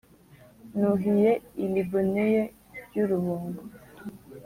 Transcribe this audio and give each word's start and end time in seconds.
Nuhiye 0.77 1.31
iliboneye 1.63 2.41
ry'urubungo, 2.85 3.61